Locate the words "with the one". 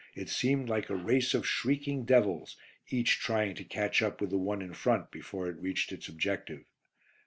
4.19-4.63